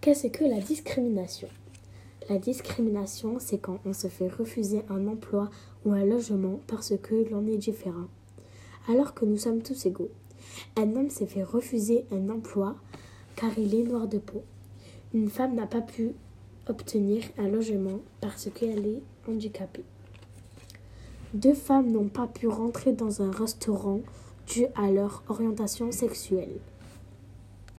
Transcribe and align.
Qu'est-ce 0.00 0.28
que 0.28 0.44
la 0.44 0.60
discrimination? 0.60 1.48
La 2.30 2.38
discrimination, 2.38 3.36
c'est 3.38 3.58
quand 3.58 3.80
on 3.84 3.92
se 3.92 4.06
fait 4.06 4.28
refuser 4.28 4.80
un 4.88 5.06
emploi 5.06 5.50
ou 5.84 5.92
un 5.92 6.06
logement 6.06 6.58
parce 6.68 6.94
que 6.96 7.28
l'on 7.30 7.46
est 7.46 7.58
différent, 7.58 8.08
alors 8.88 9.12
que 9.12 9.26
nous 9.26 9.36
sommes 9.36 9.60
tous 9.60 9.84
égaux. 9.84 10.08
Un 10.78 10.96
homme 10.96 11.10
s'est 11.10 11.26
fait 11.26 11.42
refuser 11.42 12.06
un 12.12 12.30
emploi 12.30 12.76
car 13.36 13.50
il 13.58 13.74
est 13.74 13.82
noir 13.82 14.08
de 14.08 14.16
peau. 14.16 14.42
Une 15.12 15.28
femme 15.28 15.54
n'a 15.54 15.66
pas 15.66 15.82
pu 15.82 16.12
obtenir 16.66 17.22
un 17.36 17.48
logement 17.48 18.00
parce 18.22 18.48
qu'elle 18.54 18.86
est 18.86 19.02
handicapée. 19.28 19.84
Deux 21.34 21.52
femmes 21.52 21.92
n'ont 21.92 22.08
pas 22.08 22.26
pu 22.26 22.48
rentrer 22.48 22.92
dans 22.92 23.20
un 23.20 23.30
restaurant 23.30 24.00
dû 24.46 24.64
à 24.76 24.90
leur 24.90 25.22
orientation 25.28 25.92
sexuelle. 25.92 26.56